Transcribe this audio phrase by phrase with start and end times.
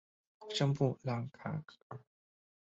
[0.49, 1.63] 圣布朗卡尔。